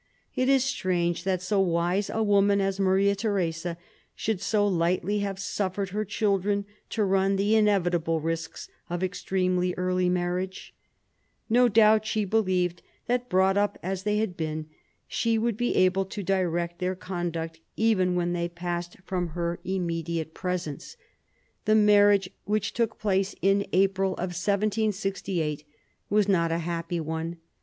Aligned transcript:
It 0.35 0.49
is 0.49 0.63
strange 0.63 1.23
that 1.25 1.43
so 1.43 1.59
wise 1.59 2.09
a 2.09 2.23
woman 2.23 2.59
as 2.59 2.79
Maria 2.79 3.13
Theresa 3.15 3.77
should 4.15 4.41
so 4.41 4.67
lightly 4.67 5.19
have 5.19 5.37
suffered 5.37 5.89
her 5.89 6.03
children 6.03 6.65
to 6.89 7.03
run 7.03 7.35
the 7.35 7.55
inevitable 7.55 8.19
risks 8.19 8.67
of 8.89 9.03
extremely 9.03 9.75
early 9.75 10.09
marriage. 10.09 10.73
No 11.51 11.67
doubt 11.69 12.07
she 12.07 12.25
believed 12.25 12.81
that, 13.05 13.29
brought 13.29 13.57
up 13.57 13.77
as 13.83 14.01
they 14.01 14.17
had 14.17 14.35
been, 14.35 14.65
she 15.07 15.37
would 15.37 15.53
still 15.57 15.67
be 15.69 15.75
able 15.75 16.05
to 16.05 16.23
direct 16.23 16.79
their 16.79 16.95
conduct 16.95 17.59
even 17.77 18.15
when 18.15 18.33
they 18.33 18.41
had 18.41 18.55
passed 18.55 18.97
from 19.05 19.27
her 19.37 19.59
immediate 19.63 20.33
wmm 20.33 20.33
220 20.33 20.33
THE 20.33 20.33
CO 20.33 20.47
REGENTS 20.47 20.85
chap, 20.89 20.97
x 20.97 20.97
presence. 20.97 20.97
The 21.65 21.75
marriage, 21.75 22.29
which 22.45 22.73
took 22.73 22.97
place 22.97 23.35
in 23.43 23.67
April 23.71 24.13
1768, 24.13 25.63
was 26.09 26.27
not 26.27 26.51
a 26.51 26.57
happy 26.65 26.99
one. 26.99 27.37